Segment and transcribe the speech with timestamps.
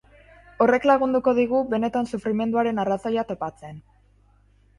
[0.63, 3.79] Horrek lagunduko digu benetan sufrimenduaren arrazoia topatzen.